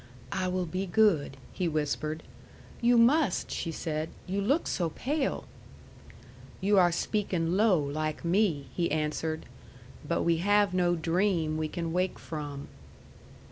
"I 0.31 0.47
will 0.47 0.65
be 0.65 0.87
good," 0.87 1.37
he 1.53 1.67
whispered. 1.67 2.23
"You 2.81 2.97
must," 2.97 3.51
she 3.51 3.71
said. 3.71 4.09
"You 4.25 4.41
looked 4.41 4.67
so 4.67 4.89
pale!" 4.89 5.45
"You 6.59 6.79
are 6.79 6.91
speakin' 6.91 7.55
low 7.55 7.77
like 7.79 8.25
me," 8.25 8.65
he 8.73 8.89
answered. 8.89 9.45
"But 10.03 10.23
we 10.23 10.37
have 10.37 10.73
no 10.73 10.95
dream 10.95 11.55
we 11.55 11.67
can 11.67 11.93
wake 11.93 12.17
from." 12.17 12.67